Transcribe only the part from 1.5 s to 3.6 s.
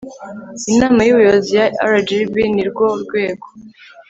ya RGB ni rwo rwego